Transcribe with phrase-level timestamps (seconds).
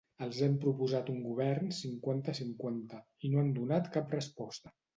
[0.27, 4.79] Els hem proposat un govern cinquanta-cinquanta, i no han donat cap resposta.